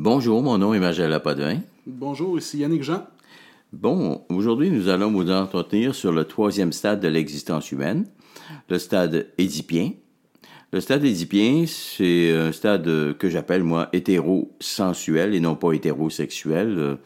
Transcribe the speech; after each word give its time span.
Bonjour, 0.00 0.44
mon 0.44 0.58
nom 0.58 0.74
est 0.74 0.78
Magella 0.78 1.18
Padvin. 1.18 1.58
Bonjour, 1.84 2.38
ici 2.38 2.58
Yannick 2.58 2.84
Jean. 2.84 3.08
Bon, 3.72 4.22
aujourd'hui, 4.28 4.70
nous 4.70 4.88
allons 4.88 5.10
vous 5.10 5.28
entretenir 5.28 5.92
sur 5.92 6.12
le 6.12 6.24
troisième 6.24 6.70
stade 6.70 7.00
de 7.00 7.08
l'existence 7.08 7.72
humaine, 7.72 8.06
le 8.68 8.78
stade 8.78 9.26
édipien. 9.38 9.90
Le 10.72 10.80
stade 10.80 11.04
édipien, 11.04 11.64
c'est 11.66 12.32
un 12.32 12.52
stade 12.52 13.16
que 13.18 13.28
j'appelle, 13.28 13.64
moi, 13.64 13.88
hétérosensuel 13.92 15.34
et 15.34 15.40
non 15.40 15.56
pas 15.56 15.72
hétérosexuel. 15.72 16.98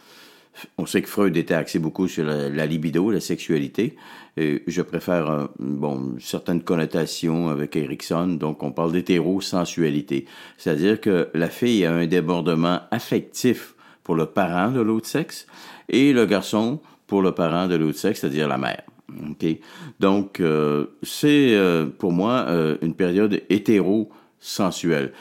On 0.79 0.87
sait 0.87 1.03
que 1.03 1.09
Freud 1.09 1.37
était 1.37 1.55
axé 1.55 1.79
beaucoup 1.79 2.09
sur 2.09 2.25
la, 2.25 2.67
libido, 2.67 3.11
la 3.11 3.21
sexualité. 3.21 3.97
Et 4.37 4.63
je 4.67 4.83
préfère 4.83 5.31
euh, 5.31 5.47
bon 5.59 6.17
certaines 6.21 6.63
connotations 6.63 7.49
avec 7.49 7.77
Erickson. 7.77 8.27
Donc, 8.29 8.63
on 8.63 8.73
parle 8.73 8.93
d'hétérosensualité, 8.93 10.27
c'est-à-dire 10.57 11.01
que 11.01 11.29
la 11.35 11.49
fille 11.49 11.85
a 11.85 11.93
un 11.93 12.07
débordement 12.07 12.81
affectif 12.91 13.75
pour 14.05 14.15
le 14.15 14.27
parent 14.27 14.71
de 14.71 14.81
l'autre 14.81 15.07
sexe 15.07 15.47
et 15.89 16.13
le 16.13 16.27
garçon 16.27 16.81
pour 17.07 17.23
le 17.23 17.33
parent 17.33 17.67
de 17.69 17.75
l'autre 17.75 17.99
sexe, 17.99 18.21
c'est-à-dire 18.21 18.49
la 18.49 18.59
mère. 18.59 18.83
Okay? 19.33 19.61
Donc, 20.01 20.41
euh, 20.41 20.87
c'est 21.03 21.55
euh, 21.55 21.87
pour 21.87 22.13
moi 22.13 22.47
une 22.81 22.95
période 22.95 23.43
hétérosensuelle. 23.51 25.13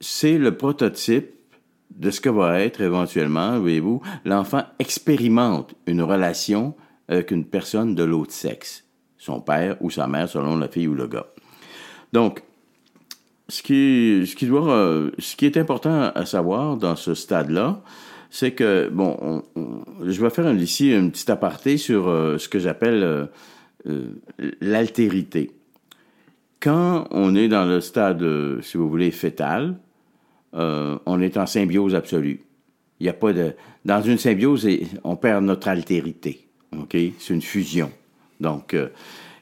C'est 0.00 0.38
le 0.38 0.56
prototype 0.56 1.39
de 1.90 2.10
ce 2.10 2.20
que 2.20 2.28
va 2.28 2.60
être 2.60 2.80
éventuellement, 2.80 3.58
voyez-vous, 3.58 4.00
l'enfant 4.24 4.62
expérimente 4.78 5.74
une 5.86 6.02
relation 6.02 6.74
avec 7.08 7.30
une 7.30 7.44
personne 7.44 7.94
de 7.94 8.04
l'autre 8.04 8.32
sexe, 8.32 8.84
son 9.18 9.40
père 9.40 9.76
ou 9.80 9.90
sa 9.90 10.06
mère 10.06 10.28
selon 10.28 10.56
la 10.56 10.68
fille 10.68 10.88
ou 10.88 10.94
le 10.94 11.06
gars. 11.06 11.26
Donc, 12.12 12.42
ce 13.48 13.62
qui, 13.62 14.44
euh, 14.52 15.10
est 15.42 15.56
important 15.56 16.12
à 16.14 16.24
savoir 16.24 16.76
dans 16.76 16.96
ce 16.96 17.14
stade-là, 17.14 17.82
c'est 18.30 18.52
que, 18.52 18.88
bon, 18.88 19.42
je 20.04 20.22
vais 20.22 20.30
faire 20.30 20.52
ici 20.54 20.92
un 20.94 21.08
petit 21.08 21.30
aparté 21.30 21.76
sur 21.76 22.08
euh, 22.08 22.38
ce 22.38 22.48
que 22.48 22.60
j'appelle 22.60 23.28
euh, 23.88 24.06
l'altérité. 24.60 25.50
Quand 26.60 27.08
on 27.10 27.34
est 27.34 27.48
dans 27.48 27.64
le 27.64 27.80
stade, 27.80 28.24
si 28.62 28.76
vous 28.76 28.88
voulez, 28.88 29.10
fœtal, 29.10 29.76
euh, 30.54 30.98
on 31.06 31.20
est 31.20 31.36
en 31.36 31.46
symbiose 31.46 31.94
absolue. 31.94 32.44
Il 32.98 33.04
n'y 33.04 33.08
a 33.08 33.14
pas 33.14 33.32
de. 33.32 33.54
Dans 33.84 34.02
une 34.02 34.18
symbiose, 34.18 34.68
on 35.04 35.16
perd 35.16 35.44
notre 35.44 35.68
altérité. 35.68 36.48
OK? 36.76 36.96
C'est 37.18 37.34
une 37.34 37.42
fusion. 37.42 37.90
Donc. 38.40 38.74
Euh, 38.74 38.88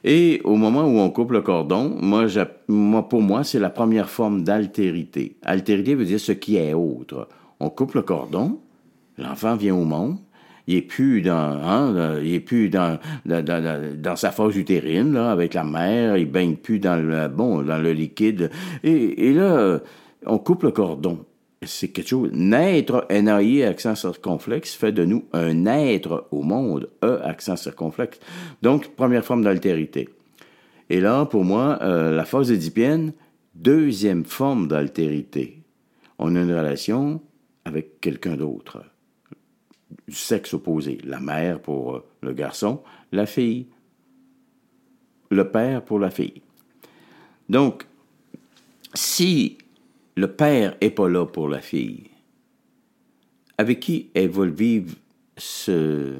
et 0.05 0.39
au 0.45 0.55
moment 0.55 0.85
où 0.85 0.99
on 0.99 1.09
coupe 1.09 1.31
le 1.31 1.41
cordon, 1.41 1.97
moi, 2.01 2.27
moi 2.69 3.09
pour 3.09 3.21
moi, 3.21 3.43
c'est 3.43 3.59
la 3.59 3.69
première 3.69 4.09
forme 4.09 4.43
d'altérité. 4.43 5.35
Altérité 5.41 5.93
veut 5.93 6.05
dire 6.05 6.21
ce 6.21 6.31
qui 6.31 6.55
est 6.55 6.73
autre. 6.73 7.27
On 7.59 7.69
coupe 7.69 7.95
le 7.95 8.01
cordon, 8.01 8.59
l'enfant 9.17 9.57
vient 9.57 9.75
au 9.75 9.83
monde, 9.83 10.17
il 10.67 10.75
est 10.75 10.81
plus 10.81 11.21
dans, 11.21 11.33
hein, 11.35 12.19
il 12.23 12.33
est 12.33 12.39
plus 12.39 12.69
dans, 12.69 12.97
dans, 13.25 13.43
dans, 13.43 14.01
dans, 14.01 14.15
sa 14.15 14.31
phase 14.31 14.55
utérine, 14.55 15.11
là, 15.11 15.31
avec 15.31 15.53
la 15.53 15.65
mère, 15.65 16.15
il 16.15 16.31
baigne 16.31 16.55
plus 16.55 16.79
dans 16.79 16.95
le, 16.95 17.27
bon, 17.27 17.61
dans 17.63 17.79
le 17.79 17.91
liquide. 17.91 18.51
Et, 18.83 19.27
et 19.27 19.33
là, 19.33 19.81
on 20.29 20.39
coupe 20.39 20.63
le 20.63 20.71
cordon. 20.71 21.25
C'est 21.65 21.89
quelque 21.89 22.07
chose. 22.07 22.29
Naître, 22.31 23.05
NAI, 23.09 23.63
accent 23.63 23.95
circonflexe, 23.95 24.73
fait 24.73 24.93
de 24.93 25.03
nous 25.03 25.25
un 25.33 25.65
être 25.65 26.27
au 26.31 26.41
monde, 26.41 26.89
E, 27.03 27.19
accent 27.23 27.57
circonflexe. 27.57 28.19
Donc, 28.61 28.95
première 28.95 29.25
forme 29.25 29.43
d'altérité. 29.43 30.07
Et 30.89 31.01
là, 31.01 31.25
pour 31.25 31.43
moi, 31.43 31.79
euh, 31.81 32.15
la 32.15 32.23
phase 32.23 32.51
édipienne, 32.51 33.11
deuxième 33.55 34.23
forme 34.23 34.67
d'altérité. 34.67 35.61
On 36.17 36.35
a 36.35 36.41
une 36.41 36.53
relation 36.53 37.21
avec 37.65 37.99
quelqu'un 37.99 38.37
d'autre, 38.37 38.83
du 40.07 40.15
sexe 40.15 40.53
opposé. 40.53 40.97
La 41.03 41.19
mère 41.19 41.59
pour 41.59 41.95
euh, 41.95 42.05
le 42.21 42.31
garçon, 42.31 42.81
la 43.11 43.25
fille, 43.25 43.67
le 45.29 45.51
père 45.51 45.83
pour 45.83 45.99
la 45.99 46.09
fille. 46.09 46.41
Donc, 47.49 47.85
si 48.93 49.57
le 50.15 50.27
père 50.27 50.75
n'est 50.81 50.89
pas 50.89 51.09
là 51.09 51.25
pour 51.25 51.47
la 51.47 51.59
fille. 51.59 52.09
Avec 53.57 53.79
qui 53.79 54.09
elle 54.13 54.29
va 54.29 54.45
vivre 54.45 54.95
ce, 55.37 56.15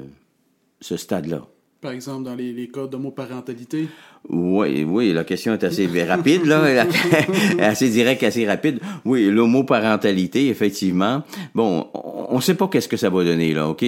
ce 0.80 0.96
stade-là? 0.96 1.46
Par 1.80 1.92
exemple, 1.92 2.24
dans 2.24 2.34
les, 2.34 2.52
les 2.52 2.68
cas 2.68 2.86
d'homoparentalité? 2.86 3.88
Oui, 4.28 4.84
oui, 4.84 5.14
la 5.14 5.24
question 5.24 5.54
est 5.54 5.64
assez 5.64 5.86
rapide, 6.04 6.44
là, 6.44 6.84
assez 7.58 7.88
directe, 7.88 8.22
assez 8.22 8.46
rapide. 8.46 8.80
Oui, 9.06 9.30
l'homoparentalité, 9.30 10.48
effectivement. 10.48 11.22
Bon, 11.54 11.88
on 11.94 12.36
ne 12.36 12.40
sait 12.42 12.54
pas 12.54 12.68
qu'est-ce 12.68 12.88
que 12.88 12.98
ça 12.98 13.08
va 13.08 13.24
donner, 13.24 13.54
là, 13.54 13.68
OK? 13.68 13.82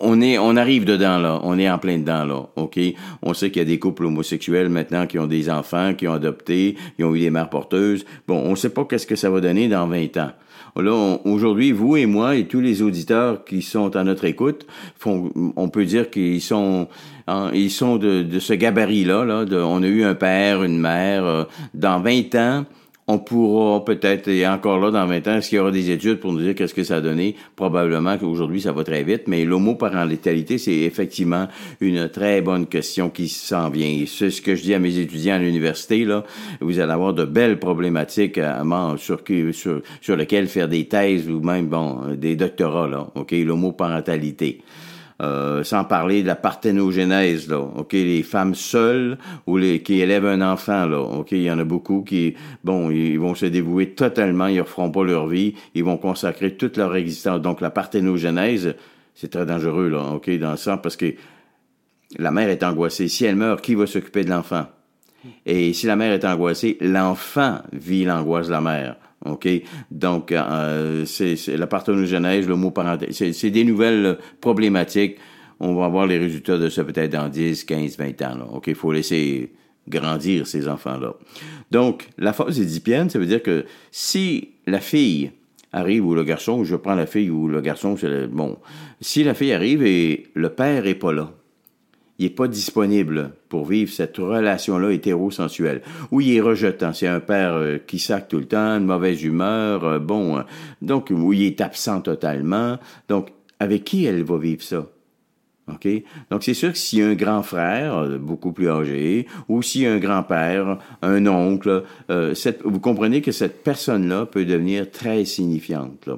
on 0.00 0.20
est, 0.20 0.38
on 0.38 0.56
arrive 0.56 0.84
dedans, 0.84 1.18
là. 1.18 1.40
On 1.42 1.58
est 1.58 1.68
en 1.68 1.78
plein 1.78 1.98
dedans, 1.98 2.24
là, 2.24 2.48
OK? 2.54 2.78
On 3.22 3.34
sait 3.34 3.50
qu'il 3.50 3.62
y 3.62 3.64
a 3.64 3.68
des 3.68 3.80
couples 3.80 4.04
homosexuels 4.04 4.68
maintenant 4.68 5.08
qui 5.08 5.18
ont 5.18 5.26
des 5.26 5.50
enfants, 5.50 5.94
qui 5.94 6.06
ont 6.06 6.12
adopté, 6.12 6.76
qui 6.96 7.02
ont 7.02 7.12
eu 7.16 7.20
des 7.20 7.30
mères 7.30 7.50
porteuses. 7.50 8.04
Bon, 8.28 8.40
on 8.40 8.50
ne 8.50 8.56
sait 8.56 8.70
pas 8.70 8.84
qu'est-ce 8.84 9.08
que 9.08 9.16
ça 9.16 9.28
va 9.28 9.40
donner 9.40 9.66
dans 9.66 9.88
20 9.88 10.16
ans. 10.18 10.30
Aujourd'hui, 10.74 11.72
vous 11.72 11.96
et 11.96 12.06
moi 12.06 12.36
et 12.36 12.46
tous 12.46 12.60
les 12.60 12.82
auditeurs 12.82 13.44
qui 13.44 13.62
sont 13.62 13.96
à 13.96 14.04
notre 14.04 14.24
écoute, 14.24 14.66
on 15.04 15.68
peut 15.68 15.84
dire 15.84 16.10
qu'ils 16.10 16.42
sont, 16.42 16.88
hein, 17.26 17.50
ils 17.52 17.70
sont 17.70 17.96
de, 17.96 18.22
de 18.22 18.38
ce 18.38 18.52
gabarit-là. 18.52 19.24
Là, 19.24 19.44
on 19.66 19.82
a 19.82 19.86
eu 19.86 20.04
un 20.04 20.14
père, 20.14 20.62
une 20.62 20.78
mère. 20.78 21.24
Euh, 21.24 21.44
dans 21.74 22.00
20 22.00 22.34
ans, 22.34 22.64
on 23.10 23.18
pourra 23.18 23.82
peut-être, 23.86 24.28
et 24.28 24.46
encore 24.46 24.78
là, 24.78 24.90
dans 24.90 25.06
20 25.06 25.28
ans, 25.28 25.36
est-ce 25.36 25.48
qu'il 25.48 25.56
y 25.56 25.60
aura 25.60 25.70
des 25.70 25.90
études 25.90 26.20
pour 26.20 26.30
nous 26.30 26.40
dire 26.40 26.54
qu'est-ce 26.54 26.74
que 26.74 26.84
ça 26.84 26.96
a 26.96 27.00
donné? 27.00 27.36
Probablement 27.56 28.18
qu'aujourd'hui, 28.18 28.60
ça 28.60 28.72
va 28.72 28.84
très 28.84 29.02
vite, 29.02 29.22
mais 29.28 29.46
l'homoparentalité, 29.46 30.58
c'est 30.58 30.76
effectivement 30.76 31.48
une 31.80 32.10
très 32.10 32.42
bonne 32.42 32.66
question 32.66 33.08
qui 33.08 33.28
s'en 33.28 33.70
vient. 33.70 34.04
C'est 34.06 34.30
ce 34.30 34.42
que 34.42 34.54
je 34.54 34.62
dis 34.62 34.74
à 34.74 34.78
mes 34.78 34.98
étudiants 34.98 35.36
à 35.36 35.38
l'université, 35.38 36.04
là. 36.04 36.22
Vous 36.60 36.80
allez 36.80 36.92
avoir 36.92 37.14
de 37.14 37.24
belles 37.24 37.58
problématiques 37.58 38.36
à, 38.36 38.62
sur, 38.98 39.22
sur, 39.52 39.80
sur 40.02 40.16
lesquelles 40.16 40.46
faire 40.46 40.68
des 40.68 40.84
thèses 40.84 41.30
ou 41.30 41.40
même, 41.40 41.66
bon, 41.66 42.14
des 42.14 42.36
doctorats, 42.36 42.88
là. 42.88 43.06
OK? 43.14 43.32
L'homoparentalité. 43.32 44.60
Euh, 45.20 45.64
sans 45.64 45.82
parler 45.82 46.22
de 46.22 46.28
la 46.28 46.36
parthénogénèse, 46.36 47.48
là, 47.48 47.58
ok, 47.58 47.92
les 47.92 48.22
femmes 48.22 48.54
seules 48.54 49.18
ou 49.48 49.56
les 49.56 49.82
qui 49.82 50.00
élèvent 50.00 50.26
un 50.26 50.40
enfant, 50.40 50.86
là, 50.86 51.00
ok, 51.00 51.32
il 51.32 51.42
y 51.42 51.50
en 51.50 51.58
a 51.58 51.64
beaucoup 51.64 52.02
qui, 52.02 52.34
bon, 52.62 52.92
ils 52.92 53.18
vont 53.18 53.34
se 53.34 53.46
dévouer 53.46 53.90
totalement, 53.90 54.46
ils 54.46 54.58
ne 54.58 54.62
referont 54.62 54.92
pas 54.92 55.02
leur 55.02 55.26
vie, 55.26 55.54
ils 55.74 55.82
vont 55.82 55.96
consacrer 55.96 56.54
toute 56.54 56.76
leur 56.76 56.94
existence. 56.94 57.40
Donc 57.40 57.60
la 57.60 57.70
parthénogénèse, 57.70 58.76
c'est 59.16 59.32
très 59.32 59.44
dangereux, 59.44 59.88
là, 59.88 60.12
ok, 60.14 60.30
dans 60.38 60.52
le 60.52 60.56
sens 60.56 60.78
parce 60.80 60.96
que 60.96 61.12
la 62.16 62.30
mère 62.30 62.48
est 62.48 62.62
angoissée. 62.62 63.08
Si 63.08 63.24
elle 63.24 63.34
meurt, 63.34 63.60
qui 63.60 63.74
va 63.74 63.88
s'occuper 63.88 64.22
de 64.22 64.30
l'enfant? 64.30 64.66
Et 65.44 65.72
si 65.72 65.86
la 65.86 65.96
mère 65.96 66.12
est 66.12 66.24
angoissée, 66.24 66.78
l'enfant 66.80 67.58
vit 67.72 68.04
l'angoisse 68.04 68.46
de 68.46 68.52
la 68.52 68.60
mère. 68.60 68.96
OK? 69.24 69.48
Donc, 69.90 70.32
euh, 70.32 71.04
c'est 71.04 71.56
la 71.56 71.66
parthénogenèse, 71.66 72.46
le 72.46 72.56
mot 72.56 72.70
parental, 72.70 73.08
c'est 73.12 73.50
des 73.50 73.64
nouvelles 73.64 74.18
problématiques. 74.40 75.16
On 75.60 75.74
va 75.74 75.88
voir 75.88 76.06
les 76.06 76.18
résultats 76.18 76.56
de 76.56 76.68
ça 76.68 76.84
peut-être 76.84 77.12
dans 77.12 77.28
10, 77.28 77.64
15, 77.64 77.98
20 77.98 78.22
ans. 78.22 78.38
Là. 78.38 78.46
OK? 78.52 78.68
Il 78.68 78.74
faut 78.74 78.92
laisser 78.92 79.52
grandir 79.88 80.46
ces 80.46 80.68
enfants-là. 80.68 81.14
Donc, 81.70 82.08
la 82.18 82.32
phase 82.32 82.60
édipienne, 82.60 83.10
ça 83.10 83.18
veut 83.18 83.26
dire 83.26 83.42
que 83.42 83.64
si 83.90 84.50
la 84.66 84.80
fille 84.80 85.32
arrive 85.72 86.06
ou 86.06 86.14
le 86.14 86.24
garçon, 86.24 86.64
je 86.64 86.76
prends 86.76 86.94
la 86.94 87.06
fille 87.06 87.30
ou 87.30 87.48
le 87.48 87.60
garçon, 87.60 87.96
c'est 87.96 88.26
bon. 88.26 88.58
Si 89.00 89.24
la 89.24 89.34
fille 89.34 89.52
arrive 89.52 89.82
et 89.82 90.26
le 90.34 90.50
père 90.50 90.86
est 90.86 90.94
pas 90.94 91.12
là, 91.12 91.32
il 92.18 92.24
n'est 92.24 92.30
pas 92.30 92.48
disponible 92.48 93.30
pour 93.48 93.66
vivre 93.66 93.92
cette 93.92 94.16
relation-là 94.16 94.90
hétérosensuelle. 94.90 95.82
Ou 96.10 96.20
il 96.20 96.36
est 96.36 96.40
rejetant. 96.40 96.92
C'est 96.92 97.06
un 97.06 97.20
père 97.20 97.54
euh, 97.54 97.78
qui 97.78 98.00
sac 98.00 98.26
tout 98.28 98.38
le 98.38 98.46
temps, 98.46 98.80
de 98.80 98.84
mauvaise 98.84 99.22
humeur, 99.22 99.84
euh, 99.84 99.98
bon, 100.00 100.38
euh, 100.38 100.42
donc, 100.82 101.10
où 101.10 101.32
il 101.32 101.44
est 101.44 101.60
absent 101.60 102.00
totalement. 102.00 102.78
Donc, 103.08 103.28
avec 103.60 103.84
qui 103.84 104.04
elle 104.04 104.24
va 104.24 104.36
vivre 104.36 104.62
ça? 104.62 104.86
OK? 105.72 105.86
Donc, 106.30 106.42
c'est 106.42 106.54
sûr 106.54 106.72
que 106.72 107.02
a 107.02 107.06
un 107.06 107.14
grand 107.14 107.42
frère, 107.42 108.18
beaucoup 108.18 108.52
plus 108.52 108.68
âgé, 108.68 109.26
ou 109.48 109.60
a 109.60 109.88
un 109.88 109.98
grand-père, 109.98 110.78
un 111.02 111.26
oncle, 111.26 111.84
vous 112.64 112.80
comprenez 112.80 113.20
que 113.20 113.32
cette 113.32 113.62
personne-là 113.62 114.24
peut 114.24 114.46
devenir 114.46 114.90
très 114.90 115.26
signifiante. 115.26 116.08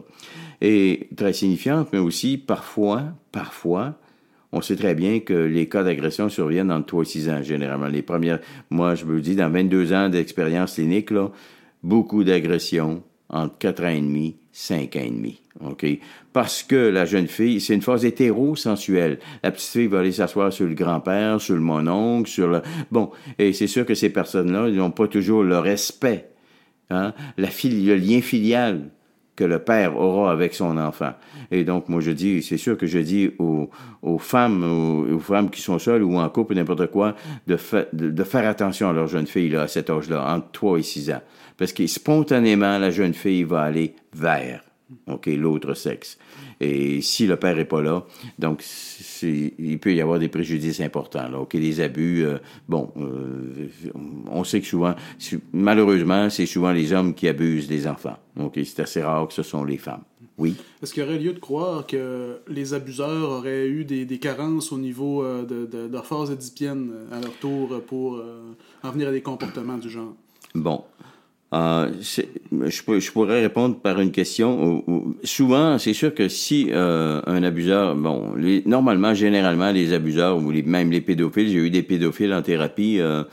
Et 0.60 1.08
très 1.16 1.32
signifiante, 1.32 1.88
mais 1.92 1.98
aussi 1.98 2.38
parfois, 2.38 3.02
parfois, 3.32 3.96
on 4.52 4.60
sait 4.60 4.76
très 4.76 4.94
bien 4.94 5.20
que 5.20 5.34
les 5.34 5.68
cas 5.68 5.84
d'agression 5.84 6.28
surviennent 6.28 6.72
entre 6.72 6.86
3 6.86 7.02
et 7.02 7.06
6 7.06 7.30
ans, 7.30 7.42
généralement. 7.42 7.86
Les 7.86 8.02
premières, 8.02 8.40
moi, 8.68 8.94
je 8.94 9.04
vous 9.04 9.20
dis, 9.20 9.36
dans 9.36 9.50
22 9.50 9.92
ans 9.92 10.08
d'expérience 10.08 10.74
clinique, 10.74 11.10
là, 11.10 11.30
beaucoup 11.82 12.24
d'agressions 12.24 13.02
entre 13.28 13.56
4 13.58 13.84
ans 13.84 13.88
et 13.88 14.00
demi, 14.00 14.36
5 14.52 14.96
ans 14.96 15.02
et 15.04 15.10
demi. 15.10 15.40
OK? 15.64 15.86
Parce 16.32 16.62
que 16.62 16.76
la 16.76 17.04
jeune 17.04 17.28
fille, 17.28 17.60
c'est 17.60 17.74
une 17.74 17.82
phase 17.82 18.04
hétérosensuelle. 18.04 19.18
La 19.42 19.52
petite 19.52 19.70
fille 19.70 19.86
va 19.86 20.00
aller 20.00 20.12
s'asseoir 20.12 20.52
sur 20.52 20.66
le 20.66 20.74
grand-père, 20.74 21.40
sur 21.40 21.54
le 21.54 21.60
mononcle, 21.60 22.28
sur 22.28 22.48
le... 22.48 22.62
Bon, 22.90 23.10
et 23.38 23.52
c'est 23.52 23.66
sûr 23.66 23.86
que 23.86 23.94
ces 23.94 24.10
personnes-là, 24.10 24.68
ils 24.68 24.76
n'ont 24.76 24.90
pas 24.90 25.06
toujours 25.06 25.44
le 25.44 25.58
respect. 25.58 26.30
Hein? 26.90 27.14
La 27.36 27.48
fille, 27.48 27.84
le 27.84 27.94
lien 27.94 28.20
filial 28.20 28.90
que 29.40 29.44
le 29.46 29.58
père 29.58 29.98
aura 29.98 30.30
avec 30.30 30.52
son 30.52 30.76
enfant. 30.76 31.12
Et 31.50 31.64
donc, 31.64 31.88
moi, 31.88 32.02
je 32.02 32.10
dis, 32.10 32.42
c'est 32.42 32.58
sûr 32.58 32.76
que 32.76 32.86
je 32.86 32.98
dis 32.98 33.30
aux, 33.38 34.18
femmes, 34.18 34.62
aux, 35.10 35.18
femmes 35.18 35.48
qui 35.48 35.62
sont 35.62 35.78
seules 35.78 36.02
ou 36.02 36.18
en 36.18 36.28
couple, 36.28 36.54
n'importe 36.54 36.88
quoi, 36.88 37.16
de, 37.46 37.56
de, 37.94 38.10
de, 38.10 38.24
faire 38.24 38.46
attention 38.46 38.90
à 38.90 38.92
leur 38.92 39.06
jeune 39.06 39.26
fille 39.26 39.48
là, 39.48 39.62
à 39.62 39.66
cet 39.66 39.88
âge-là, 39.88 40.22
entre 40.34 40.50
3 40.52 40.78
et 40.78 40.82
6 40.82 41.10
ans. 41.12 41.22
Parce 41.56 41.72
que 41.72 41.86
spontanément, 41.86 42.76
la 42.76 42.90
jeune 42.90 43.14
fille 43.14 43.44
va 43.44 43.62
aller 43.62 43.94
vers 44.12 44.60
OK, 45.06 45.26
l'autre 45.26 45.74
sexe. 45.74 46.18
Et 46.60 47.00
si 47.00 47.26
le 47.26 47.36
père 47.36 47.58
est 47.58 47.64
pas 47.64 47.82
là, 47.82 48.04
donc 48.38 48.64
il 49.22 49.78
peut 49.78 49.94
y 49.94 50.00
avoir 50.00 50.18
des 50.18 50.28
préjudices 50.28 50.80
importants. 50.80 51.28
Là. 51.28 51.40
OK, 51.40 51.56
des 51.56 51.80
abus. 51.80 52.24
Euh, 52.24 52.38
bon, 52.68 52.92
euh, 52.96 53.68
on 54.30 54.44
sait 54.44 54.60
que 54.60 54.66
souvent, 54.66 54.94
malheureusement, 55.52 56.30
c'est 56.30 56.46
souvent 56.46 56.72
les 56.72 56.92
hommes 56.92 57.14
qui 57.14 57.28
abusent 57.28 57.68
des 57.68 57.86
enfants. 57.86 58.16
OK, 58.38 58.58
c'est 58.64 58.80
assez 58.80 59.02
rare 59.02 59.28
que 59.28 59.34
ce 59.34 59.42
sont 59.42 59.64
les 59.64 59.78
femmes. 59.78 60.02
Oui? 60.38 60.56
Est-ce 60.82 60.94
qu'il 60.94 61.02
y 61.02 61.06
aurait 61.06 61.18
lieu 61.18 61.32
de 61.32 61.38
croire 61.38 61.86
que 61.86 62.40
les 62.48 62.72
abuseurs 62.72 63.30
auraient 63.30 63.68
eu 63.68 63.84
des, 63.84 64.06
des 64.06 64.18
carences 64.18 64.72
au 64.72 64.78
niveau 64.78 65.22
euh, 65.22 65.44
de, 65.44 65.66
de, 65.66 65.86
de, 65.86 65.92
leur 65.92 66.06
phase 66.06 66.30
édipienne 66.30 66.92
à 67.12 67.20
leur 67.20 67.32
tour 67.38 67.80
pour 67.86 68.22
en 68.82 68.90
venir 68.90 69.08
à 69.08 69.12
des 69.12 69.22
comportements 69.22 69.76
du 69.76 69.90
genre? 69.90 70.14
Bon, 70.54 70.84
euh, 71.52 71.90
je, 72.00 72.22
je, 72.68 73.10
pourrais 73.10 73.40
répondre 73.40 73.76
par 73.76 74.00
une 74.00 74.12
question. 74.12 74.84
Souvent, 75.24 75.78
c'est 75.78 75.94
sûr 75.94 76.14
que 76.14 76.28
si 76.28 76.68
euh, 76.70 77.20
un 77.26 77.42
abuseur, 77.42 77.96
bon, 77.96 78.34
les, 78.36 78.62
normalement, 78.66 79.14
généralement, 79.14 79.72
les 79.72 79.92
abuseurs 79.92 80.38
ou 80.38 80.50
les, 80.52 80.62
même 80.62 80.92
les 80.92 81.00
pédophiles, 81.00 81.48
j'ai 81.48 81.58
eu 81.58 81.70
des 81.70 81.82
pédophiles 81.82 82.32
en 82.32 82.42
thérapie, 82.42 83.00
euh, 83.00 83.24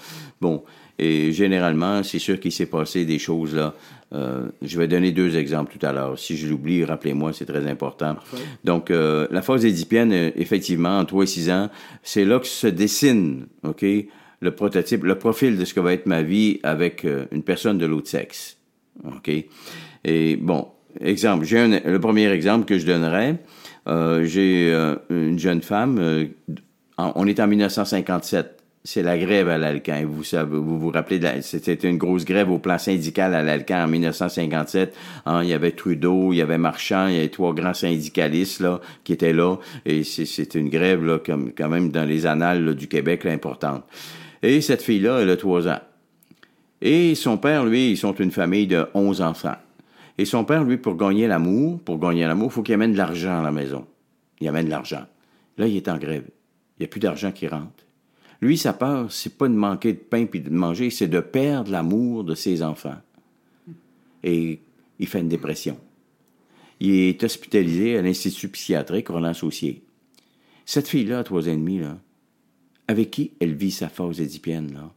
bon, 0.42 0.64
et 0.98 1.32
généralement, 1.32 2.02
c'est 2.02 2.18
sûr 2.18 2.40
qu'il 2.40 2.52
s'est 2.52 2.66
passé 2.66 3.06
des 3.06 3.20
choses 3.20 3.56
là. 3.56 3.76
Euh, 4.14 4.48
je 4.62 4.78
vais 4.80 4.88
donner 4.88 5.12
deux 5.12 5.36
exemples 5.36 5.78
tout 5.78 5.86
à 5.86 5.92
l'heure. 5.92 6.18
Si 6.18 6.38
je 6.38 6.48
l'oublie, 6.48 6.86
rappelez-moi, 6.86 7.34
c'est 7.34 7.46
très 7.46 7.68
important. 7.70 8.16
Parfait. 8.16 8.38
Donc, 8.64 8.90
euh, 8.90 9.28
la 9.32 9.42
phase 9.42 9.66
édipienne, 9.66 10.14
effectivement, 10.14 11.00
en 11.00 11.06
3 11.06 11.24
et 11.24 11.28
6 11.28 11.52
ans, 11.52 11.70
c'est 12.04 12.24
là 12.24 12.40
que 12.40 12.48
se 12.48 12.68
dessine, 12.68 13.48
OK, 13.64 13.86
le 14.40 14.52
prototype, 14.52 15.04
le 15.04 15.18
profil 15.18 15.58
de 15.58 15.66
ce 15.66 15.74
que 15.74 15.80
va 15.80 15.94
être 15.94 16.06
ma 16.06 16.22
vie 16.22 16.60
avec 16.64 17.06
euh, 17.06 17.26
une 17.32 17.44
personne 17.44 17.78
de 17.78 17.86
l'autre 17.86 18.08
sexe. 18.08 18.58
OK? 19.06 19.32
Et 20.04 20.36
bon, 20.36 20.68
exemple, 21.02 21.46
j'ai 21.46 21.60
un, 21.60 21.80
le 21.80 22.00
premier 22.00 22.30
exemple 22.30 22.66
que 22.66 22.78
je 22.78 22.86
donnerais, 22.86 23.38
euh, 23.88 24.26
j'ai 24.26 24.72
euh, 24.74 24.96
une 25.10 25.40
jeune 25.40 25.62
femme, 25.62 25.98
euh, 26.00 26.26
on 26.98 27.28
est 27.28 27.40
en 27.40 27.48
1957. 27.48 28.54
C'est 28.84 29.04
la 29.04 29.18
grève 29.18 29.50
à 29.50 29.58
l'Alcan. 29.58 30.02
Vous, 30.08 30.24
vous 30.50 30.80
vous 30.80 30.90
rappelez, 30.92 31.20
c'était 31.42 31.74
une 31.74 31.98
grosse 31.98 32.24
grève 32.24 32.50
au 32.50 32.58
plan 32.58 32.78
syndical 32.78 33.36
à 33.36 33.44
l'Alcan 33.44 33.84
en 33.84 33.88
1957. 33.88 34.96
Hein, 35.26 35.44
il 35.44 35.50
y 35.50 35.54
avait 35.54 35.72
Trudeau, 35.72 36.32
il 36.32 36.38
y 36.38 36.42
avait 36.42 36.58
Marchand, 36.58 37.08
il 37.08 37.16
y 37.16 37.18
avait 37.18 37.28
trois 37.28 37.54
grands 37.54 37.74
syndicalistes 37.74 38.62
là 38.62 38.80
qui 39.04 39.12
étaient 39.12 39.34
là. 39.34 39.58
Et 39.86 40.06
c'est 40.06 40.56
une 40.56 40.70
grève 40.70 41.04
là, 41.04 41.20
comme 41.20 41.52
quand 41.52 41.68
même 41.68 41.92
dans 41.92 42.06
les 42.06 42.26
annales 42.26 42.64
là, 42.64 42.74
du 42.74 42.88
Québec 42.88 43.26
là, 43.26 43.32
importante. 43.32 43.84
Et 44.48 44.62
cette 44.62 44.82
fille-là, 44.82 45.20
elle 45.20 45.30
a 45.30 45.36
trois 45.36 45.68
ans. 45.68 45.82
Et 46.80 47.16
son 47.16 47.38
père, 47.38 47.66
lui, 47.66 47.92
ils 47.92 47.98
sont 47.98 48.14
une 48.14 48.32
famille 48.32 48.66
de 48.66 48.86
onze 48.94 49.20
enfants. 49.20 49.58
Et 50.18 50.24
son 50.24 50.46
père, 50.46 50.64
lui, 50.64 50.78
pour 50.78 50.96
gagner 50.96 51.28
l'amour, 51.28 51.82
pour 51.82 52.00
gagner 52.00 52.26
l'amour, 52.26 52.48
il 52.50 52.54
faut 52.54 52.64
qu'il 52.64 52.76
amène 52.76 52.94
de 52.94 52.98
l'argent 52.98 53.42
à 53.42 53.44
la 53.44 53.52
maison. 53.52 53.86
Il 54.40 54.48
amène 54.48 54.68
de 54.68 54.70
l'argent. 54.70 55.06
Là, 55.58 55.68
il 55.68 55.76
est 55.76 55.90
en 55.90 55.98
grève. 55.98 56.24
Il 56.78 56.84
n'y 56.84 56.86
a 56.86 56.88
plus 56.88 57.02
d'argent 57.02 57.34
qui 57.34 57.46
rentre. 57.46 57.84
Lui, 58.40 58.58
sa 58.58 58.72
peur, 58.72 59.12
c'est 59.12 59.38
pas 59.38 59.50
de 59.50 59.54
manquer 59.54 59.92
de 59.92 59.98
pain 59.98 60.26
puis 60.26 60.40
de 60.40 60.50
manger, 60.50 60.92
c'est 60.92 61.10
de 61.10 61.20
perdre 61.20 61.70
l'amour 61.70 62.24
de 62.24 62.34
ses 62.34 62.64
enfants. 62.64 63.02
Et 64.24 64.62
il 64.98 65.08
fait 65.08 65.20
une 65.20 65.28
dépression. 65.28 65.78
Il 66.80 66.92
est 66.92 67.22
hospitalisé 67.22 67.98
à 67.98 68.02
l'Institut 68.02 68.48
psychiatrique 68.48 69.10
Roland 69.10 69.34
Saucier. 69.34 69.84
Cette 70.66 70.88
fille-là, 70.88 71.26
trois 71.26 71.50
ans 71.50 71.52
et 71.52 71.58
demi, 71.58 71.80
là, 71.80 71.98
avec 72.88 73.12
qui 73.12 73.32
elle 73.40 73.56
vit 73.56 73.72
sa 73.72 73.90
phase 73.90 74.20
édipienne, 74.22 74.72
là? 74.74 74.92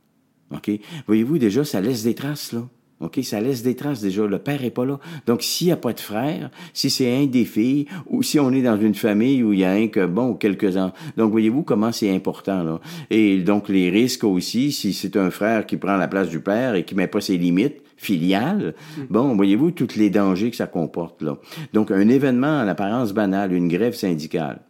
OK? 0.56 0.70
Voyez-vous, 1.06 1.38
déjà, 1.38 1.64
ça 1.64 1.80
laisse 1.80 2.02
des 2.02 2.14
traces, 2.14 2.52
là. 2.52 2.66
OK? 3.00 3.20
Ça 3.22 3.40
laisse 3.40 3.62
des 3.62 3.76
traces, 3.76 4.00
déjà. 4.00 4.26
Le 4.26 4.38
père 4.38 4.62
est 4.64 4.70
pas 4.70 4.84
là. 4.84 4.98
Donc, 5.26 5.42
s'il 5.42 5.68
n'y 5.68 5.72
a 5.72 5.76
pas 5.76 5.92
de 5.92 6.00
frère, 6.00 6.50
si 6.74 6.90
c'est 6.90 7.16
un 7.16 7.26
des 7.26 7.44
filles, 7.44 7.86
ou 8.06 8.22
si 8.22 8.38
on 8.38 8.50
est 8.52 8.62
dans 8.62 8.78
une 8.78 8.94
famille 8.94 9.42
où 9.42 9.52
il 9.52 9.60
y 9.60 9.64
a 9.64 9.70
un 9.70 9.88
que, 9.88 10.04
bon, 10.04 10.34
quelques 10.34 10.76
ans. 10.76 10.92
Donc, 11.16 11.30
voyez-vous 11.30 11.62
comment 11.62 11.92
c'est 11.92 12.14
important, 12.14 12.62
là. 12.62 12.80
Et 13.10 13.38
donc, 13.38 13.68
les 13.68 13.90
risques 13.90 14.24
aussi, 14.24 14.72
si 14.72 14.92
c'est 14.92 15.16
un 15.16 15.30
frère 15.30 15.66
qui 15.66 15.76
prend 15.76 15.96
la 15.96 16.08
place 16.08 16.28
du 16.28 16.40
père 16.40 16.74
et 16.74 16.84
qui 16.84 16.94
met 16.94 17.06
pas 17.06 17.20
ses 17.20 17.38
limites, 17.38 17.82
filiales, 17.96 18.74
bon, 19.10 19.36
voyez-vous 19.36 19.72
tous 19.72 19.96
les 19.96 20.08
dangers 20.08 20.50
que 20.50 20.56
ça 20.56 20.66
comporte, 20.66 21.22
là. 21.22 21.38
Donc, 21.72 21.90
un 21.90 22.08
événement 22.08 22.60
en 22.60 22.66
apparence 22.66 23.12
banal, 23.12 23.52
une 23.52 23.68
grève 23.68 23.94
syndicale. 23.94 24.62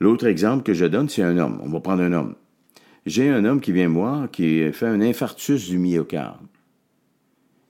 L'autre 0.00 0.26
exemple 0.26 0.62
que 0.62 0.74
je 0.74 0.84
donne, 0.84 1.08
c'est 1.08 1.22
un 1.22 1.38
homme. 1.38 1.60
On 1.62 1.68
va 1.68 1.80
prendre 1.80 2.02
un 2.02 2.12
homme. 2.12 2.34
J'ai 3.06 3.28
un 3.28 3.44
homme 3.44 3.60
qui 3.60 3.72
vient 3.72 3.88
me 3.88 3.94
voir 3.94 4.30
qui 4.30 4.72
fait 4.72 4.86
un 4.86 5.00
infarctus 5.00 5.68
du 5.68 5.78
myocarde. 5.78 6.40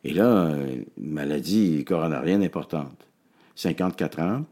Et 0.04 0.12
là, 0.12 0.54
maladie 0.98 1.84
coronarienne 1.84 2.42
importante. 2.42 3.08
54 3.56 4.20
ans. 4.20 4.44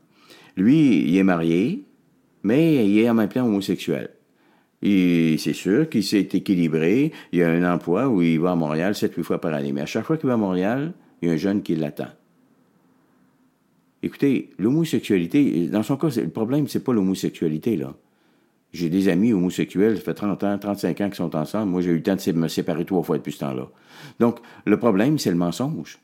Lui, 0.57 1.09
il 1.09 1.17
est 1.17 1.23
marié, 1.23 1.85
mais 2.43 2.87
il 2.87 2.99
est 2.99 3.09
en 3.09 3.15
même 3.15 3.29
temps 3.29 3.47
homosexuel. 3.47 4.11
Et 4.83 5.37
c'est 5.39 5.53
sûr 5.53 5.89
qu'il 5.89 6.03
s'est 6.03 6.29
équilibré. 6.33 7.13
Il 7.31 7.43
a 7.43 7.51
un 7.51 7.73
emploi 7.73 8.09
où 8.09 8.21
il 8.21 8.41
va 8.41 8.53
à 8.53 8.57
Montréal 8.57 8.95
7-8 8.95 9.23
fois 9.23 9.41
par 9.41 9.55
année. 9.55 9.73
Mais 9.73 9.83
à 9.83 9.87
chaque 9.87 10.05
fois 10.05 10.17
qu'il 10.17 10.27
va 10.27 10.35
à 10.35 10.39
Montréal, 10.39 10.93
il 11.21 11.29
y 11.29 11.31
a 11.31 11.35
un 11.35 11.37
jeune 11.37 11.63
qui 11.63 11.77
l'attend. 11.77 12.09
Écoutez, 14.03 14.51
l'homosexualité, 14.59 15.69
dans 15.69 15.83
son 15.83 15.97
cas, 15.97 16.09
le 16.17 16.29
problème, 16.29 16.67
c'est 16.67 16.83
pas 16.83 16.93
l'homosexualité, 16.93 17.77
là. 17.77 17.95
J'ai 18.73 18.89
des 18.89 19.09
amis 19.09 19.35
homosexuels, 19.35 19.99
ça 19.99 20.03
fait 20.03 20.15
30 20.15 20.45
ans, 20.45 20.59
35 20.59 21.01
ans 21.03 21.07
qu'ils 21.09 21.15
sont 21.17 21.37
ensemble. 21.37 21.71
Moi, 21.71 21.83
j'ai 21.83 21.91
eu 21.91 21.97
le 21.97 22.03
temps 22.03 22.17
de 22.17 22.33
me 22.33 22.49
séparer 22.49 22.87
trois 22.87 23.03
fois 23.03 23.19
depuis 23.19 23.33
ce 23.33 23.41
temps-là. 23.41 23.69
Donc, 24.19 24.39
le 24.65 24.79
problème, 24.79 25.19
c'est 25.19 25.31
le 25.31 25.37
mensonge. 25.37 25.99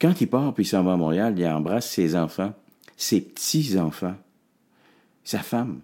Quand 0.00 0.18
il 0.20 0.26
part 0.26 0.54
puis 0.54 0.64
il 0.64 0.66
s'en 0.66 0.82
va 0.82 0.94
à 0.94 0.96
Montréal, 0.96 1.34
il 1.36 1.46
embrasse 1.46 1.90
ses 1.90 2.16
enfants, 2.16 2.54
ses 2.96 3.20
petits-enfants, 3.20 4.14
sa 5.24 5.40
femme. 5.40 5.80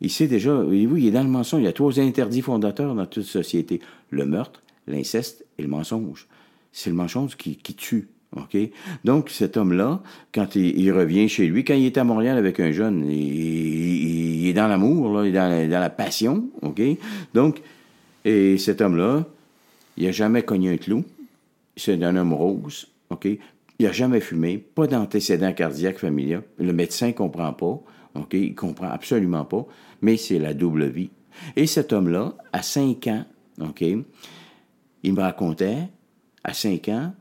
Il 0.00 0.10
sait 0.10 0.26
déjà, 0.26 0.54
voyez-vous, 0.54 0.98
il 0.98 1.06
est 1.06 1.12
dans 1.12 1.22
le 1.22 1.30
mensonge. 1.30 1.62
Il 1.62 1.64
y 1.64 1.68
a 1.68 1.72
trois 1.72 1.98
interdits 1.98 2.42
fondateurs 2.42 2.94
dans 2.94 3.06
toute 3.06 3.24
société. 3.24 3.80
Le 4.10 4.26
meurtre, 4.26 4.62
l'inceste 4.86 5.46
et 5.58 5.62
le 5.62 5.68
mensonge. 5.68 6.28
C'est 6.72 6.90
le 6.90 6.96
mensonge 6.96 7.36
qui, 7.36 7.56
qui 7.56 7.74
tue. 7.74 8.08
OK? 8.36 8.56
Donc, 9.04 9.30
cet 9.30 9.56
homme-là, 9.56 10.02
quand 10.32 10.56
il, 10.56 10.92
revient 10.92 11.28
chez 11.28 11.46
lui, 11.46 11.64
quand 11.64 11.74
il 11.74 11.86
est 11.86 11.98
à 11.98 12.04
Montréal 12.04 12.36
avec 12.36 12.60
un 12.60 12.72
jeune, 12.72 13.06
il, 13.08 14.48
est 14.48 14.52
dans 14.52 14.66
l'amour, 14.66 15.24
il 15.24 15.34
est 15.36 15.68
dans 15.68 15.80
la, 15.80 15.90
passion, 15.90 16.44
OK? 16.62 16.80
Donc, 17.32 17.62
et 18.24 18.58
cet 18.58 18.80
homme-là, 18.80 19.24
il 19.96 20.06
n'a 20.06 20.12
jamais 20.12 20.42
cogné 20.42 20.70
un 20.70 20.76
clou. 20.76 21.04
C'est 21.76 22.02
un 22.02 22.16
homme 22.16 22.32
rose, 22.32 22.88
OK? 23.10 23.26
Il 23.78 23.86
n'a 23.86 23.92
jamais 23.92 24.20
fumé, 24.20 24.58
pas 24.58 24.86
d'antécédent 24.86 25.52
cardiaque 25.52 25.98
familial. 25.98 26.42
Le 26.58 26.72
médecin 26.72 27.08
ne 27.08 27.12
comprend 27.12 27.52
pas, 27.52 27.80
OK? 28.14 28.32
Il 28.32 28.54
comprend 28.54 28.88
absolument 28.88 29.44
pas, 29.44 29.66
mais 30.02 30.16
c'est 30.16 30.38
la 30.38 30.54
double 30.54 30.86
vie. 30.86 31.10
Et 31.56 31.66
cet 31.66 31.92
homme-là, 31.92 32.34
à 32.52 32.62
5 32.62 33.06
ans, 33.08 33.24
OK? 33.60 33.84
Il 35.02 35.12
me 35.12 35.20
racontait, 35.20 35.88
à 36.44 36.54
5 36.54 36.88
ans, 36.88 37.12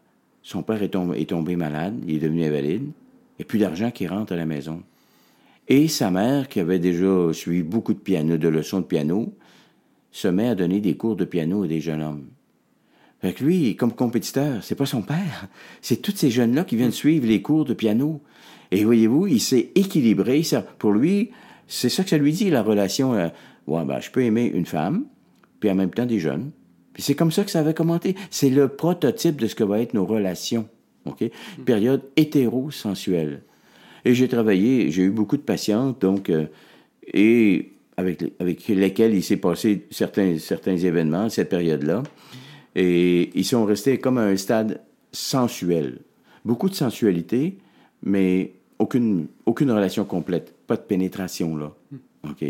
son 0.43 0.62
père 0.62 0.83
est 0.83 0.89
tombé, 0.89 1.55
malade, 1.55 1.95
il 2.05 2.15
est 2.15 2.19
devenu 2.19 2.43
invalide, 2.43 2.91
a 3.39 3.43
plus 3.45 3.59
d'argent 3.59 3.91
qui 3.91 4.07
rentre 4.07 4.33
à 4.33 4.35
la 4.35 4.45
maison. 4.45 4.83
Et 5.69 5.88
sa 5.88 6.12
mère, 6.12 6.50
qui 6.50 6.59
avait 6.59 6.79
déjà 6.79 7.31
suivi 7.31 7.63
beaucoup 7.63 7.93
de 7.93 8.00
piano, 8.00 8.38
de 8.38 8.47
leçons 8.50 8.81
de 8.81 8.85
piano, 8.85 9.33
se 10.12 10.27
met 10.27 10.50
à 10.50 10.55
donner 10.55 10.81
des 10.81 10.97
cours 10.97 11.15
de 11.15 11.25
piano 11.25 11.63
à 11.63 11.67
des 11.67 11.79
jeunes 11.79 12.03
hommes. 12.03 12.27
Fait 13.21 13.31
que 13.31 13.43
lui, 13.43 13.77
comme 13.77 13.93
compétiteur, 13.93 14.62
c'est 14.63 14.75
pas 14.75 14.85
son 14.85 15.01
père, 15.01 15.47
c'est 15.81 16.01
tous 16.01 16.15
ces 16.15 16.29
jeunes-là 16.29 16.65
qui 16.65 16.75
viennent 16.75 16.91
suivre 16.91 17.25
les 17.25 17.41
cours 17.41 17.63
de 17.63 17.73
piano. 17.73 18.21
Et 18.71 18.83
voyez-vous, 18.83 19.27
il 19.27 19.39
s'est 19.39 19.71
équilibré. 19.75 20.41
Pour 20.77 20.91
lui, 20.91 21.31
c'est 21.67 21.89
ça 21.89 22.03
que 22.03 22.09
ça 22.09 22.17
lui 22.17 22.33
dit, 22.33 22.50
la 22.50 22.62
relation. 22.62 23.13
Euh, 23.13 23.29
ouais, 23.67 23.85
ben, 23.85 24.01
je 24.01 24.12
peux 24.12 24.23
aimer 24.23 24.45
une 24.45 24.65
femme, 24.65 25.05
puis 25.62 25.71
en 25.71 25.75
même 25.75 25.91
temps 25.91 26.05
des 26.05 26.19
jeunes. 26.19 26.51
Puis 26.93 27.03
c'est 27.03 27.15
comme 27.15 27.31
ça 27.31 27.43
que 27.43 27.51
ça 27.51 27.59
avait 27.59 27.73
commenté. 27.73 28.15
C'est 28.29 28.50
le 28.50 28.67
prototype 28.67 29.41
de 29.41 29.47
ce 29.47 29.55
que 29.55 29.63
va 29.63 29.79
être 29.79 29.93
nos 29.93 30.05
relations. 30.05 30.67
OK? 31.05 31.23
Période 31.65 32.01
hétérosensuelle. 32.15 33.41
Et 34.05 34.13
j'ai 34.13 34.27
travaillé, 34.27 34.91
j'ai 34.91 35.03
eu 35.03 35.09
beaucoup 35.09 35.38
de 35.38 35.41
patientes, 35.41 36.01
donc, 36.01 36.29
euh, 36.29 36.45
et 37.13 37.71
avec, 37.97 38.23
avec 38.39 38.67
lesquelles 38.67 39.13
il 39.13 39.23
s'est 39.23 39.38
passé 39.38 39.85
certains, 39.91 40.38
certains 40.39 40.77
événements, 40.77 41.29
cette 41.29 41.50
période-là. 41.50 42.03
Et 42.75 43.29
ils 43.35 43.45
sont 43.45 43.65
restés 43.65 44.00
comme 44.00 44.17
à 44.17 44.23
un 44.23 44.35
stade 44.35 44.81
sensuel. 45.12 46.00
Beaucoup 46.43 46.69
de 46.69 46.75
sensualité, 46.75 47.57
mais 48.01 48.53
aucune, 48.79 49.27
aucune 49.45 49.71
relation 49.71 50.05
complète. 50.05 50.53
Pas 50.67 50.75
de 50.75 50.81
pénétration, 50.81 51.55
là. 51.55 51.73
OK? 52.25 52.43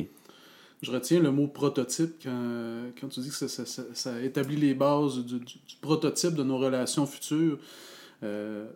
Je 0.84 0.92
retiens 0.92 1.22
le 1.22 1.32
mot 1.32 1.48
prototype 1.48 2.22
quand, 2.22 2.92
quand 3.00 3.08
tu 3.08 3.22
dis 3.22 3.30
que 3.30 3.48
ça, 3.48 3.66
ça, 3.66 4.22
établit 4.22 4.58
les 4.58 4.74
bases 4.74 5.20
du, 5.20 5.40
prototype 5.80 6.36
de 6.36 6.44
nos 6.44 6.58
relations 6.58 7.08
futures. 7.08 7.58
Euh, 8.22 8.68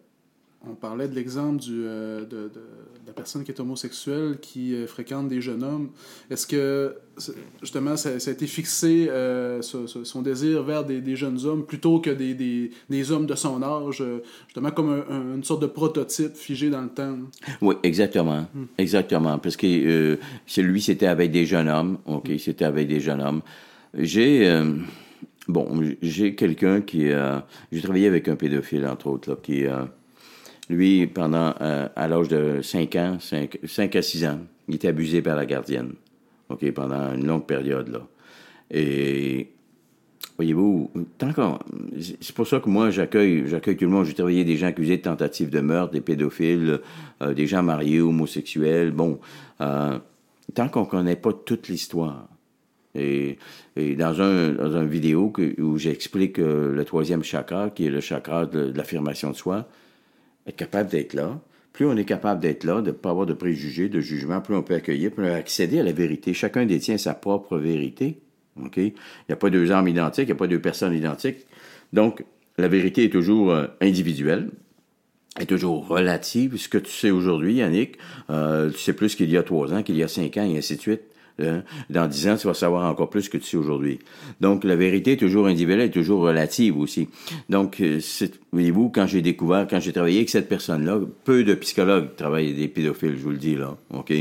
on 0.71 0.75
parlait 0.75 1.07
de 1.07 1.15
l'exemple 1.15 1.61
du, 1.61 1.83
euh, 1.85 2.21
de, 2.21 2.25
de- 2.25 2.49
de 2.49 3.07
la 3.07 3.13
personne 3.13 3.43
qui 3.43 3.51
est 3.51 3.59
homosexuelle 3.59 4.37
qui 4.41 4.73
euh, 4.75 4.85
fréquente 4.87 5.29
des 5.29 5.39
jeunes 5.41 5.63
hommes. 5.63 5.89
Est-ce 6.29 6.45
que, 6.45 6.95
justement, 7.61 7.95
ça, 7.95 8.19
ça 8.19 8.29
a 8.29 8.33
été 8.33 8.47
fixé, 8.47 9.07
euh, 9.09 9.61
ce- 9.61 9.87
ce- 9.87 10.03
son 10.03 10.21
désir 10.21 10.63
vers 10.63 10.83
des, 10.83 10.99
des 11.01 11.15
jeunes 11.15 11.39
hommes 11.45 11.65
plutôt 11.65 11.99
que 12.01 12.09
des, 12.09 12.33
des, 12.33 12.71
des 12.89 13.11
hommes 13.11 13.25
de 13.25 13.35
son 13.35 13.61
âge, 13.63 14.03
justement 14.47 14.71
comme 14.71 14.89
un- 14.89 15.05
un- 15.13 15.35
une 15.35 15.43
sorte 15.43 15.61
de 15.61 15.67
prototype 15.67 16.35
figé 16.35 16.69
dans 16.69 16.81
le 16.81 16.89
temps? 16.89 17.17
Oui, 17.61 17.75
exactement. 17.83 18.45
Exactement. 18.77 19.37
Parce 19.39 19.55
que 19.55 20.17
celui, 20.45 20.81
c'était 20.81 21.07
avec 21.07 21.31
des 21.31 21.45
jeunes 21.45 21.69
hommes. 21.69 21.97
OK, 22.05 22.29
c'était 22.39 22.65
avec 22.65 22.87
des 22.87 22.99
jeunes 22.99 23.21
hommes. 23.21 23.41
J'ai. 23.93 24.61
bon, 25.47 25.81
j'ai 26.01 26.35
quelqu'un 26.35 26.81
qui. 26.81 27.09
j'ai 27.71 27.81
travaillé 27.81 28.07
avec 28.07 28.27
un 28.27 28.35
pédophile, 28.35 28.85
entre 28.85 29.07
autres, 29.07 29.29
là, 29.29 29.37
qui. 29.41 29.63
Lui, 30.69 31.07
pendant. 31.07 31.53
euh, 31.61 31.87
à 31.95 32.07
l'âge 32.07 32.27
de 32.27 32.61
5 32.61 32.95
ans, 32.95 33.17
5, 33.19 33.59
5 33.63 33.95
à 33.95 34.01
6 34.01 34.25
ans, 34.25 34.39
il 34.67 34.75
était 34.75 34.89
abusé 34.89 35.21
par 35.21 35.35
la 35.35 35.45
gardienne. 35.45 35.93
OK, 36.49 36.69
pendant 36.71 37.13
une 37.13 37.25
longue 37.25 37.45
période, 37.45 37.89
là. 37.89 38.01
Et. 38.71 39.49
Voyez-vous, 40.37 40.91
tant 41.17 41.33
qu'on. 41.33 41.57
C'est 42.21 42.35
pour 42.35 42.45
ça 42.45 42.59
que 42.59 42.69
moi, 42.69 42.91
j'accueille, 42.91 43.47
j'accueille 43.47 43.75
tout 43.75 43.85
le 43.85 43.91
monde. 43.91 44.05
J'ai 44.05 44.13
travaillé 44.13 44.43
des 44.45 44.55
gens 44.55 44.67
accusés 44.67 44.97
de 44.97 45.01
tentative 45.01 45.49
de 45.49 45.61
meurtre, 45.61 45.93
des 45.93 46.01
pédophiles, 46.01 46.79
euh, 47.23 47.33
des 47.33 47.47
gens 47.47 47.63
mariés, 47.63 48.01
homosexuels. 48.01 48.91
Bon, 48.91 49.19
euh, 49.61 49.97
tant 50.53 50.69
qu'on 50.69 50.85
connaît 50.85 51.15
pas 51.15 51.33
toute 51.33 51.69
l'histoire. 51.69 52.27
Et, 52.93 53.37
dans 53.75 54.21
un 54.21 54.81
une 54.81 54.87
vidéo 54.87 55.33
où 55.59 55.77
j'explique 55.77 56.37
le 56.37 56.83
troisième 56.83 57.23
chakra, 57.23 57.69
qui 57.69 57.85
est 57.85 57.91
le 57.91 57.99
chakra 57.99 58.45
de 58.47 58.71
l'affirmation 58.75 59.31
de 59.31 59.35
soi, 59.35 59.67
être 60.47 60.55
capable 60.55 60.89
d'être 60.89 61.13
là. 61.13 61.39
Plus 61.73 61.85
on 61.85 61.95
est 61.95 62.05
capable 62.05 62.41
d'être 62.41 62.63
là, 62.63 62.81
de 62.81 62.87
ne 62.87 62.91
pas 62.91 63.11
avoir 63.11 63.25
de 63.25 63.33
préjugés, 63.33 63.89
de 63.89 63.99
jugement, 63.99 64.41
plus 64.41 64.55
on 64.55 64.63
peut 64.63 64.73
accueillir, 64.73 65.11
plus 65.11 65.23
on 65.23 65.27
peut 65.27 65.33
accéder 65.33 65.79
à 65.79 65.83
la 65.83 65.91
vérité. 65.91 66.33
Chacun 66.33 66.65
détient 66.65 66.97
sa 66.97 67.13
propre 67.13 67.57
vérité. 67.57 68.19
OK? 68.63 68.77
Il 68.77 68.93
n'y 69.29 69.33
a 69.33 69.35
pas 69.35 69.49
deux 69.49 69.71
armes 69.71 69.87
identiques, 69.87 70.23
il 70.23 70.31
n'y 70.31 70.31
a 70.31 70.35
pas 70.35 70.47
deux 70.47 70.61
personnes 70.61 70.93
identiques. 70.93 71.45
Donc, 71.93 72.23
la 72.57 72.67
vérité 72.67 73.03
est 73.03 73.09
toujours 73.09 73.51
euh, 73.51 73.67
individuelle, 73.81 74.49
est 75.39 75.45
toujours 75.45 75.87
relative. 75.87 76.57
Ce 76.57 76.67
que 76.67 76.79
tu 76.79 76.91
sais 76.91 77.11
aujourd'hui, 77.11 77.55
Yannick, 77.55 77.97
euh, 78.31 78.71
tu 78.71 78.79
sais 78.79 78.93
plus 78.93 79.15
qu'il 79.15 79.29
y 79.29 79.37
a 79.37 79.43
trois 79.43 79.73
ans, 79.73 79.83
qu'il 79.83 79.97
y 79.97 80.03
a 80.03 80.07
cinq 80.07 80.37
ans, 80.37 80.49
et 80.49 80.57
ainsi 80.57 80.75
de 80.75 80.81
suite. 80.81 81.03
Hein? 81.39 81.63
Dans 81.89 82.07
dix 82.07 82.27
ans, 82.27 82.35
tu 82.35 82.47
vas 82.47 82.53
savoir 82.53 82.89
encore 82.89 83.09
plus 83.09 83.29
que 83.29 83.37
tu 83.37 83.45
sais 83.45 83.57
aujourd'hui. 83.57 83.99
Donc, 84.41 84.63
la 84.63 84.75
vérité 84.75 85.13
est 85.13 85.17
toujours 85.17 85.47
individuelle, 85.47 85.81
est 85.81 85.91
toujours 85.91 86.21
relative 86.21 86.77
aussi. 86.77 87.09
Donc, 87.49 87.79
euh, 87.81 87.99
voyez-vous, 88.51 88.89
quand 88.89 89.05
j'ai 89.07 89.21
découvert, 89.21 89.67
quand 89.69 89.79
j'ai 89.79 89.93
travaillé 89.93 90.17
avec 90.17 90.29
cette 90.29 90.49
personne-là, 90.49 90.99
peu 91.23 91.43
de 91.43 91.53
psychologues 91.53 92.15
travaillent 92.15 92.47
avec 92.47 92.57
des 92.57 92.67
pédophiles, 92.67 93.15
je 93.17 93.23
vous 93.23 93.31
le 93.31 93.37
dis 93.37 93.55
là, 93.55 93.77
OK? 93.93 94.13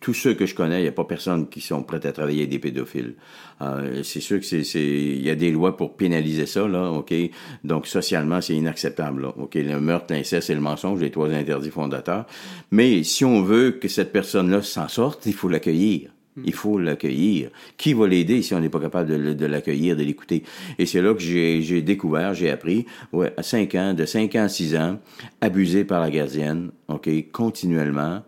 Tous 0.00 0.14
ceux 0.14 0.34
que 0.34 0.46
je 0.46 0.54
connais, 0.54 0.80
il 0.80 0.82
n'y 0.82 0.88
a 0.88 0.92
pas 0.92 1.04
personne 1.04 1.48
qui 1.48 1.60
sont 1.60 1.82
prêts 1.82 2.04
à 2.06 2.12
travailler 2.12 2.40
avec 2.40 2.50
des 2.50 2.58
pédophiles. 2.58 3.14
Euh, 3.62 4.02
c'est 4.02 4.20
sûr 4.20 4.40
que 4.40 4.44
c'est, 4.44 4.62
il 4.74 5.24
y 5.24 5.30
a 5.30 5.34
des 5.34 5.50
lois 5.50 5.76
pour 5.76 5.96
pénaliser 5.96 6.46
ça, 6.46 6.66
là, 6.66 6.90
OK? 6.90 7.14
Donc, 7.62 7.86
socialement, 7.86 8.40
c'est 8.40 8.54
inacceptable, 8.54 9.22
là, 9.22 9.34
OK? 9.38 9.54
Le 9.54 9.80
meurtre, 9.80 10.12
l'inceste 10.12 10.50
et 10.50 10.54
le 10.54 10.60
mensonge, 10.60 11.00
les 11.00 11.10
trois 11.10 11.30
interdits 11.30 11.70
fondateurs. 11.70 12.26
Mais 12.70 13.02
si 13.04 13.24
on 13.24 13.42
veut 13.42 13.72
que 13.72 13.88
cette 13.88 14.12
personne-là 14.12 14.62
s'en 14.62 14.88
sorte, 14.88 15.24
il 15.26 15.34
faut 15.34 15.48
l'accueillir. 15.48 16.10
Il 16.42 16.52
faut 16.52 16.78
l'accueillir. 16.78 17.50
Qui 17.76 17.92
va 17.92 18.08
l'aider 18.08 18.42
si 18.42 18.54
on 18.54 18.60
n'est 18.60 18.68
pas 18.68 18.80
capable 18.80 19.36
de, 19.36 19.46
l'accueillir, 19.46 19.96
de 19.96 20.02
l'écouter? 20.02 20.42
Et 20.78 20.86
c'est 20.86 21.00
là 21.00 21.14
que 21.14 21.20
j'ai, 21.20 21.82
découvert, 21.82 22.34
j'ai 22.34 22.50
appris, 22.50 22.86
ouais, 23.12 23.32
à 23.36 23.42
5 23.42 23.74
ans, 23.76 23.94
de 23.94 24.04
5 24.04 24.34
ans 24.34 24.44
à 24.44 24.48
6 24.48 24.76
ans, 24.76 24.98
abusé 25.40 25.84
par 25.84 26.00
la 26.00 26.10
gardienne, 26.10 26.70
OK, 26.88 27.08
continuellement. 27.30 28.22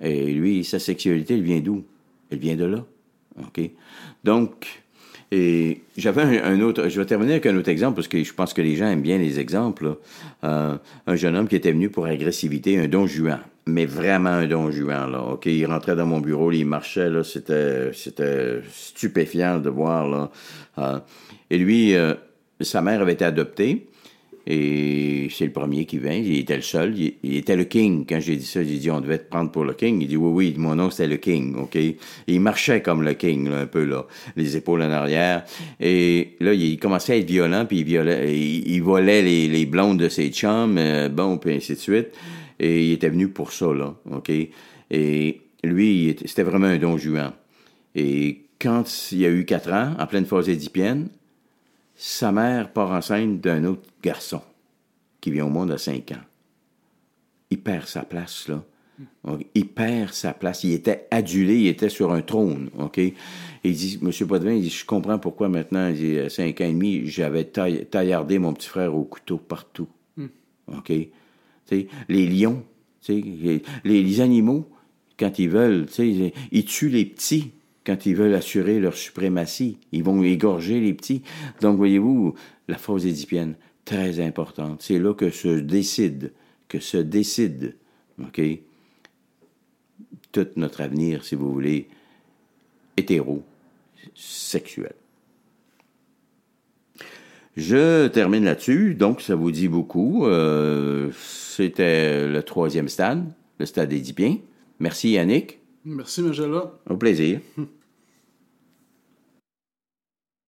Et 0.00 0.32
lui, 0.32 0.64
sa 0.64 0.78
sexualité, 0.78 1.34
elle 1.34 1.42
vient 1.42 1.60
d'où? 1.60 1.84
Elle 2.30 2.38
vient 2.38 2.56
de 2.56 2.64
là. 2.64 2.84
OK? 3.38 3.70
Donc, 4.22 4.82
et 5.32 5.82
j'avais 5.96 6.40
un, 6.42 6.60
autre, 6.60 6.88
je 6.88 7.00
vais 7.00 7.06
terminer 7.06 7.32
avec 7.32 7.46
un 7.46 7.56
autre 7.56 7.68
exemple 7.68 7.96
parce 7.96 8.08
que 8.08 8.22
je 8.22 8.32
pense 8.34 8.52
que 8.52 8.62
les 8.62 8.74
gens 8.74 8.86
aiment 8.86 9.02
bien 9.02 9.18
les 9.18 9.38
exemples. 9.38 9.96
Euh, 10.42 10.76
un 11.06 11.16
jeune 11.16 11.36
homme 11.36 11.46
qui 11.46 11.54
était 11.54 11.70
venu 11.70 11.88
pour 11.88 12.06
agressivité, 12.06 12.78
un 12.78 12.88
don 12.88 13.06
juan, 13.06 13.40
mais 13.70 13.86
vraiment 13.86 14.30
un 14.30 14.46
don 14.46 14.70
juan 14.70 15.10
là. 15.10 15.22
Ok, 15.22 15.46
il 15.46 15.66
rentrait 15.66 15.96
dans 15.96 16.06
mon 16.06 16.20
bureau, 16.20 16.52
il 16.52 16.64
marchait 16.64 17.08
là, 17.08 17.24
c'était 17.24 17.92
c'était 17.92 18.60
stupéfiant 18.70 19.58
de 19.58 19.70
voir 19.70 20.08
là. 20.08 20.30
Euh, 20.78 20.98
et 21.50 21.58
lui, 21.58 21.94
euh, 21.94 22.14
sa 22.60 22.82
mère 22.82 23.00
avait 23.00 23.14
été 23.14 23.24
adoptée. 23.24 23.86
Et 24.46 25.28
c'est 25.30 25.44
le 25.44 25.52
premier 25.52 25.84
qui 25.84 25.98
vient. 25.98 26.14
Il 26.14 26.38
était 26.38 26.56
le 26.56 26.62
seul. 26.62 26.94
Il, 26.98 27.36
était 27.36 27.56
le 27.56 27.64
king. 27.64 28.06
Quand 28.08 28.18
j'ai 28.20 28.36
dit 28.36 28.46
ça, 28.46 28.64
j'ai 28.64 28.78
dit 28.78 28.90
on 28.90 29.00
devait 29.00 29.18
te 29.18 29.28
prendre 29.28 29.50
pour 29.50 29.64
le 29.64 29.74
king. 29.74 30.00
Il 30.00 30.08
dit 30.08 30.16
oui, 30.16 30.30
oui, 30.32 30.54
mon 30.56 30.74
nom 30.74 30.90
c'était 30.90 31.06
le 31.06 31.18
king. 31.18 31.56
OK? 31.56 31.78
Il 32.26 32.40
marchait 32.40 32.80
comme 32.80 33.02
le 33.02 33.12
king, 33.12 33.48
là, 33.48 33.60
un 33.60 33.66
peu, 33.66 33.84
là. 33.84 34.06
Les 34.36 34.56
épaules 34.56 34.82
en 34.82 34.90
arrière. 34.90 35.44
Et 35.78 36.36
là, 36.40 36.54
il 36.54 36.78
commençait 36.78 37.12
à 37.12 37.16
être 37.16 37.28
violent, 37.28 37.66
puis 37.66 37.80
il, 37.80 37.84
violait, 37.84 38.34
il, 38.34 38.80
volait 38.80 39.22
les, 39.22 39.46
les 39.46 39.66
blondes 39.66 40.00
de 40.00 40.08
ses 40.08 40.30
chums, 40.30 40.78
euh, 40.78 41.08
bon, 41.08 41.36
puis 41.38 41.54
ainsi 41.54 41.74
de 41.74 41.78
suite. 41.78 42.08
Et 42.60 42.88
il 42.88 42.92
était 42.92 43.08
venu 43.08 43.28
pour 43.28 43.52
ça, 43.52 43.72
là. 43.72 43.96
OK? 44.12 44.30
Et 44.90 45.40
lui, 45.64 46.14
c'était 46.24 46.42
vraiment 46.42 46.66
un 46.66 46.78
don 46.78 46.98
juan. 46.98 47.32
Et 47.94 48.42
quand 48.60 48.84
il 49.12 49.24
a 49.24 49.30
eu 49.30 49.46
quatre 49.46 49.72
ans, 49.72 49.94
en 49.98 50.06
pleine 50.06 50.26
phase 50.26 50.48
édipienne, 50.48 51.08
sa 51.96 52.32
mère 52.32 52.72
part 52.72 52.90
enceinte 52.90 53.40
d'un 53.40 53.64
autre 53.64 53.88
garçon 54.02 54.42
qui 55.20 55.30
vient 55.30 55.46
au 55.46 55.50
monde 55.50 55.70
à 55.70 55.78
5 55.78 56.12
ans. 56.12 56.24
Il 57.50 57.60
perd 57.60 57.86
sa 57.86 58.02
place, 58.02 58.46
là. 58.48 58.62
Donc, 59.24 59.46
Il 59.54 59.66
perd 59.66 60.12
sa 60.12 60.34
place. 60.34 60.62
Il 60.62 60.72
était 60.72 61.06
adulé, 61.10 61.56
il 61.56 61.66
était 61.68 61.88
sur 61.88 62.12
un 62.12 62.20
trône, 62.20 62.68
OK? 62.78 62.98
Et 62.98 63.14
il 63.64 63.74
dit, 63.74 63.98
Monsieur 64.02 64.26
il 64.30 64.60
dit, 64.60 64.68
je 64.70 64.84
comprends 64.84 65.18
pourquoi 65.18 65.48
maintenant, 65.48 65.88
il 65.88 65.94
dit, 65.94 66.18
à 66.18 66.28
5 66.28 66.60
ans 66.60 66.64
et 66.64 66.72
demi, 66.72 67.06
j'avais 67.06 67.44
taillardé 67.44 68.38
mon 68.38 68.52
petit 68.52 68.68
frère 68.68 68.94
au 68.94 69.04
couteau 69.04 69.38
partout. 69.38 69.88
OK? 70.68 70.92
Les 72.08 72.26
lions, 72.26 72.64
les, 73.84 74.20
animaux, 74.20 74.68
quand 75.18 75.38
ils 75.38 75.48
veulent, 75.48 75.86
ils, 75.98 76.64
tuent 76.64 76.88
les 76.88 77.04
petits 77.04 77.52
quand 77.84 78.06
ils 78.06 78.14
veulent 78.14 78.34
assurer 78.34 78.80
leur 78.80 78.96
suprématie. 78.96 79.78
Ils 79.92 80.02
vont 80.02 80.22
égorger 80.22 80.80
les 80.80 80.94
petits. 80.94 81.22
Donc, 81.60 81.76
voyez-vous, 81.76 82.34
la 82.68 82.76
phase 82.76 83.06
édipienne, 83.06 83.54
très 83.84 84.20
importante. 84.20 84.82
C'est 84.82 84.98
là 84.98 85.14
que 85.14 85.30
se 85.30 85.48
décide, 85.48 86.32
que 86.68 86.78
se 86.80 86.98
décide, 86.98 87.76
OK, 88.20 88.40
tout 90.32 90.48
notre 90.56 90.80
avenir, 90.80 91.24
si 91.24 91.34
vous 91.34 91.52
voulez, 91.52 91.88
hétéro-sexuel. 92.96 94.92
Je 97.56 98.06
termine 98.08 98.44
là-dessus, 98.44 98.94
donc 98.94 99.20
ça 99.20 99.34
vous 99.34 99.50
dit 99.50 99.68
beaucoup. 99.68 100.26
Euh, 100.26 101.10
C'était 101.60 102.26
le 102.26 102.42
troisième 102.42 102.88
stade, 102.88 103.34
le 103.58 103.66
stade 103.66 103.92
édipien. 103.92 104.38
Merci 104.78 105.10
Yannick, 105.10 105.58
Merci, 105.84 106.22
Magella. 106.22 106.72
au 106.88 106.96
plaisir. 106.96 107.40